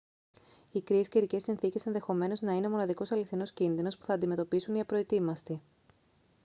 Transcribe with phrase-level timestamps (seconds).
[0.71, 4.79] οι κρύες καιρικές συνθήκες ενδεχομένως να είναι ο μοναδικός αληθινός κίνδυνος που θα αντιμετωπίσουν οι
[4.79, 5.61] απροετοίμαστοι